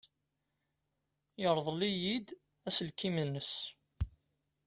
Yerḍel-iyi-d 1.41 2.27
aselkim-nnes. 2.67 3.53